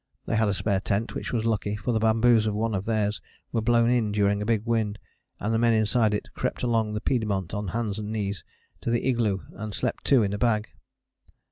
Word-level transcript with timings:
They 0.25 0.35
had 0.35 0.47
a 0.49 0.53
spare 0.55 0.79
tent, 0.79 1.13
which 1.13 1.31
was 1.31 1.45
lucky, 1.45 1.75
for 1.75 1.91
the 1.91 1.99
bamboos 1.99 2.47
of 2.47 2.55
one 2.55 2.73
of 2.73 2.87
theirs 2.87 3.21
were 3.51 3.61
blown 3.61 3.87
in 3.91 4.11
during 4.11 4.41
a 4.41 4.47
big 4.47 4.65
wind, 4.65 4.97
and 5.39 5.53
the 5.53 5.59
men 5.59 5.73
inside 5.75 6.15
it 6.15 6.33
crept 6.33 6.63
along 6.63 6.95
the 6.95 7.01
piedmont 7.01 7.53
on 7.53 7.67
hands 7.67 7.99
and 7.99 8.11
knees 8.11 8.43
to 8.81 8.89
the 8.89 9.07
igloo 9.07 9.41
and 9.53 9.75
slept 9.75 10.03
two 10.03 10.23
in 10.23 10.33
a 10.33 10.39
bag. 10.39 10.69